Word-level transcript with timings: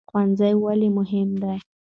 ښوونځی 0.09 0.53
ولې 0.63 0.89
مهم 0.97 1.29
دی؟ 1.41 1.57